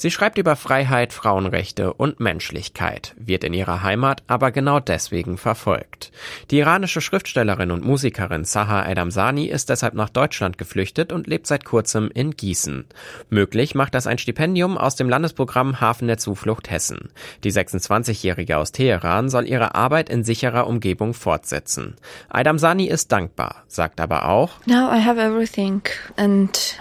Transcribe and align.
Sie 0.00 0.10
schreibt 0.10 0.38
über 0.38 0.56
Freiheit, 0.56 1.12
Frauenrechte 1.12 1.92
und 1.92 2.20
Menschlichkeit, 2.20 3.14
wird 3.18 3.44
in 3.44 3.52
ihrer 3.52 3.82
Heimat 3.82 4.22
aber 4.28 4.50
genau 4.50 4.80
deswegen 4.80 5.36
verfolgt. 5.36 6.10
Die 6.50 6.56
iranische 6.56 7.02
Schriftstellerin 7.02 7.70
und 7.70 7.84
Musikerin 7.84 8.46
Saha 8.46 8.84
Adamsani 8.84 9.44
ist 9.44 9.68
deshalb 9.68 9.92
nach 9.92 10.08
Deutschland 10.08 10.56
geflüchtet 10.56 11.12
und 11.12 11.26
lebt 11.26 11.46
seit 11.46 11.66
kurzem 11.66 12.10
in 12.14 12.30
Gießen. 12.30 12.86
Möglich 13.28 13.74
macht 13.74 13.94
das 13.94 14.06
ein 14.06 14.16
Stipendium 14.16 14.78
aus 14.78 14.96
dem 14.96 15.10
Landesprogramm 15.10 15.82
Hafen 15.82 16.08
der 16.08 16.16
Zuflucht 16.16 16.70
Hessen. 16.70 17.10
Die 17.44 17.52
26-Jährige 17.52 18.56
aus 18.56 18.72
Teheran 18.72 19.28
soll 19.28 19.46
ihre 19.46 19.74
Arbeit 19.74 20.08
in 20.08 20.24
sicherer 20.24 20.66
Umgebung 20.66 21.12
fortsetzen. 21.12 21.96
Adamsani 22.30 22.86
ist 22.86 23.12
dankbar, 23.12 23.64
sagt 23.68 24.00
aber 24.00 24.30
auch, 24.30 24.52
Now 24.64 24.90
I 24.90 25.04
have 25.04 25.20
everything 25.20 25.82
and 26.16 26.80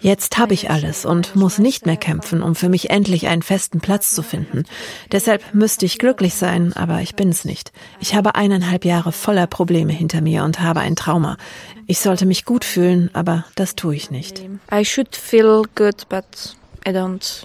Jetzt 0.00 0.38
habe 0.38 0.54
ich 0.54 0.70
alles 0.70 1.04
und 1.04 1.36
muss 1.36 1.58
nicht 1.58 1.86
mehr 1.86 1.96
kämpfen, 1.96 2.42
um 2.42 2.54
für 2.54 2.68
mich 2.68 2.90
endlich 2.90 3.28
einen 3.28 3.42
festen 3.42 3.80
Platz 3.80 4.10
zu 4.12 4.22
finden. 4.22 4.64
Deshalb 5.12 5.42
müsste 5.54 5.86
ich 5.86 5.98
glücklich 5.98 6.34
sein, 6.34 6.72
aber 6.74 7.00
ich 7.02 7.14
bin 7.14 7.28
es 7.28 7.44
nicht. 7.44 7.72
Ich 8.00 8.14
habe 8.14 8.34
eineinhalb 8.34 8.84
Jahre 8.84 9.12
voller 9.12 9.46
Probleme 9.46 9.92
hinter 9.92 10.20
mir 10.20 10.44
und 10.44 10.60
habe 10.60 10.80
ein 10.80 10.96
Trauma. 10.96 11.36
Ich 11.86 12.00
sollte 12.00 12.26
mich 12.26 12.44
gut 12.44 12.64
fühlen, 12.64 13.10
aber 13.12 13.44
das 13.54 13.76
tue 13.76 13.94
ich 13.94 14.10
nicht. 14.10 14.42
I 14.72 14.84
should 14.84 15.14
feel 15.14 15.62
good, 15.74 16.08
but 16.08 16.56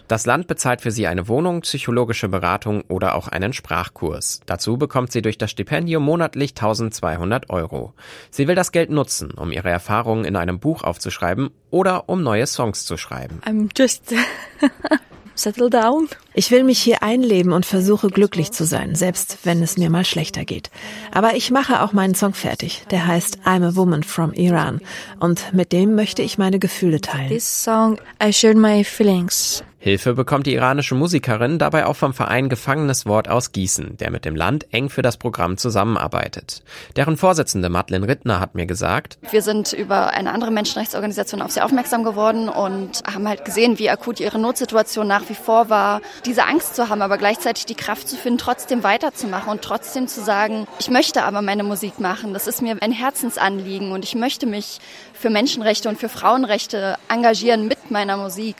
das 0.07 0.25
Land 0.25 0.47
bezahlt 0.47 0.81
für 0.81 0.91
sie 0.91 1.07
eine 1.07 1.27
Wohnung, 1.27 1.61
psychologische 1.61 2.29
Beratung 2.29 2.83
oder 2.87 3.15
auch 3.15 3.27
einen 3.27 3.53
Sprachkurs. 3.53 4.41
Dazu 4.45 4.77
bekommt 4.77 5.11
sie 5.11 5.21
durch 5.21 5.37
das 5.37 5.51
Stipendium 5.51 6.03
monatlich 6.03 6.51
1200 6.51 7.49
Euro. 7.49 7.93
Sie 8.31 8.47
will 8.47 8.55
das 8.55 8.71
Geld 8.71 8.89
nutzen, 8.89 9.31
um 9.31 9.51
ihre 9.51 9.69
Erfahrungen 9.69 10.25
in 10.25 10.35
einem 10.35 10.59
Buch 10.59 10.83
aufzuschreiben 10.83 11.49
oder 11.69 12.09
um 12.09 12.23
neue 12.23 12.47
Songs 12.47 12.85
zu 12.85 12.97
schreiben. 12.97 13.41
I'm 13.45 13.69
just 13.77 14.13
settle 15.39 15.69
down. 15.69 16.09
Ich 16.33 16.51
will 16.51 16.63
mich 16.63 16.79
hier 16.79 17.03
einleben 17.03 17.53
und 17.53 17.65
versuche 17.65 18.09
glücklich 18.09 18.51
zu 18.51 18.65
sein, 18.65 18.95
selbst 18.95 19.39
wenn 19.43 19.61
es 19.61 19.77
mir 19.77 19.89
mal 19.89 20.05
schlechter 20.05 20.45
geht. 20.45 20.69
Aber 21.11 21.35
ich 21.35 21.51
mache 21.51 21.81
auch 21.81 21.93
meinen 21.93 22.15
Song 22.15 22.33
fertig. 22.33 22.83
Der 22.91 23.07
heißt 23.07 23.39
I'm 23.45 23.65
a 23.65 23.75
Woman 23.75 24.03
from 24.03 24.33
Iran. 24.33 24.81
Und 25.19 25.53
mit 25.53 25.71
dem 25.71 25.95
möchte 25.95 26.21
ich 26.21 26.37
meine 26.37 26.59
Gefühle 26.59 27.01
teilen. 27.01 27.29
This 27.29 27.63
song, 27.63 27.99
I 28.23 28.31
shared 28.31 28.57
my 28.57 28.83
feelings. 28.83 29.63
Hilfe 29.87 30.15
bekommt 30.15 30.47
die 30.47 30.53
iranische 30.53 30.95
Musikerin 30.95 31.59
dabei 31.59 31.85
auch 31.85 31.95
vom 31.95 32.13
Verein 32.13 32.49
Gefangenes 32.49 33.05
Wort 33.05 33.29
aus 33.29 33.53
Gießen, 33.53 33.95
der 33.95 34.11
mit 34.11 34.25
dem 34.25 34.35
Land 34.35 34.67
eng 34.73 34.89
für 34.89 35.01
das 35.01 35.15
Programm 35.15 35.57
zusammenarbeitet. 35.57 36.61
Deren 36.97 37.15
Vorsitzende 37.15 37.69
Madeleine 37.69 38.05
Rittner 38.05 38.41
hat 38.41 38.53
mir 38.53 38.65
gesagt, 38.65 39.17
wir 39.31 39.41
sind 39.41 39.71
über 39.71 40.09
eine 40.09 40.33
andere 40.33 40.51
Menschenrechtsorganisation 40.51 41.41
auf 41.41 41.51
sie 41.51 41.61
aufmerksam 41.61 42.03
geworden 42.03 42.49
und 42.49 43.01
haben 43.09 43.29
halt 43.29 43.45
gesehen, 43.45 43.79
wie 43.79 43.89
akut 43.89 44.19
ihre 44.19 44.39
Notsituation 44.39 45.07
nach 45.07 45.29
wie 45.29 45.35
vor 45.35 45.69
war. 45.69 46.01
Diese 46.25 46.43
Angst 46.43 46.75
zu 46.75 46.89
haben, 46.89 47.01
aber 47.01 47.17
gleichzeitig 47.17 47.65
die 47.65 47.75
Kraft 47.75 48.09
zu 48.09 48.17
finden, 48.17 48.39
trotzdem 48.39 48.83
weiterzumachen 48.83 49.49
und 49.49 49.61
trotzdem 49.61 50.09
zu 50.09 50.21
sagen, 50.21 50.67
ich 50.79 50.89
möchte 50.89 51.23
aber 51.23 51.41
meine 51.41 51.63
Musik 51.63 52.01
machen. 52.01 52.33
Das 52.33 52.47
ist 52.47 52.61
mir 52.61 52.75
ein 52.81 52.91
Herzensanliegen 52.91 53.93
und 53.93 54.03
ich 54.03 54.15
möchte 54.15 54.47
mich 54.47 54.79
für 55.13 55.29
Menschenrechte 55.29 55.87
und 55.87 55.97
für 55.97 56.09
Frauenrechte 56.09 56.97
engagieren 57.07 57.69
mit 57.69 57.89
meiner 57.89 58.17
Musik. 58.17 58.57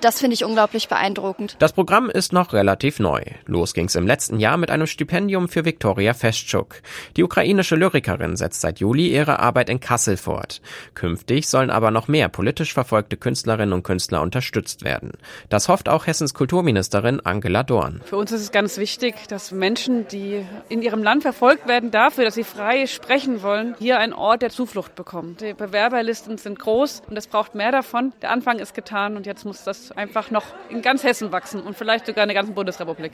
Das 0.00 0.20
finde 0.20 0.34
ich 0.34 0.44
unglaublich 0.44 0.88
beeindruckend. 0.88 1.56
Das 1.58 1.72
Programm 1.72 2.10
ist 2.10 2.32
noch 2.32 2.52
relativ 2.52 3.00
neu. 3.00 3.22
Los 3.46 3.72
ging's 3.72 3.94
im 3.94 4.06
letzten 4.06 4.38
Jahr 4.38 4.58
mit 4.58 4.70
einem 4.70 4.86
Stipendium 4.86 5.48
für 5.48 5.64
Viktoria 5.64 6.12
Festschuk. 6.12 6.82
Die 7.16 7.22
ukrainische 7.22 7.76
Lyrikerin 7.76 8.36
setzt 8.36 8.60
seit 8.60 8.80
Juli 8.80 9.08
ihre 9.08 9.40
Arbeit 9.40 9.70
in 9.70 9.80
Kassel 9.80 10.16
fort. 10.16 10.60
Künftig 10.94 11.48
sollen 11.48 11.70
aber 11.70 11.90
noch 11.90 12.08
mehr 12.08 12.28
politisch 12.28 12.74
verfolgte 12.74 13.16
Künstlerinnen 13.16 13.72
und 13.72 13.84
Künstler 13.84 14.20
unterstützt 14.20 14.84
werden. 14.84 15.12
Das 15.48 15.68
hofft 15.68 15.88
auch 15.88 16.06
Hessens 16.06 16.34
Kulturministerin 16.34 17.20
Angela 17.24 17.62
Dorn. 17.62 18.02
Für 18.04 18.18
uns 18.18 18.32
ist 18.32 18.42
es 18.42 18.52
ganz 18.52 18.76
wichtig, 18.76 19.14
dass 19.28 19.50
Menschen, 19.50 20.06
die 20.08 20.44
in 20.68 20.82
ihrem 20.82 21.02
Land 21.02 21.22
verfolgt 21.22 21.66
werden 21.66 21.90
dafür, 21.90 22.24
dass 22.24 22.34
sie 22.34 22.44
frei 22.44 22.86
sprechen 22.86 23.42
wollen, 23.42 23.74
hier 23.78 23.98
einen 23.98 24.12
Ort 24.12 24.42
der 24.42 24.50
Zuflucht 24.50 24.94
bekommen. 24.94 25.36
Die 25.40 25.54
Bewerberlisten 25.54 26.36
sind 26.36 26.58
groß 26.58 27.02
und 27.08 27.16
es 27.16 27.26
braucht 27.26 27.54
mehr 27.54 27.72
davon. 27.72 28.12
Der 28.20 28.30
Anfang 28.30 28.58
ist 28.58 28.74
getan 28.74 29.16
und 29.16 29.24
jetzt 29.24 29.44
muss 29.44 29.64
das 29.64 29.85
einfach 29.92 30.30
noch 30.30 30.44
in 30.68 30.82
ganz 30.82 31.02
Hessen 31.04 31.32
wachsen 31.32 31.62
und 31.62 31.76
vielleicht 31.76 32.06
sogar 32.06 32.24
in 32.24 32.28
der 32.28 32.34
ganzen 32.34 32.54
Bundesrepublik. 32.54 33.12